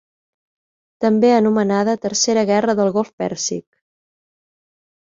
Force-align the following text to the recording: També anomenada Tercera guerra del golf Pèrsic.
També 1.05 1.29
anomenada 1.33 1.95
Tercera 2.09 2.47
guerra 2.53 2.79
del 2.81 2.93
golf 2.99 3.13
Pèrsic. 3.25 3.67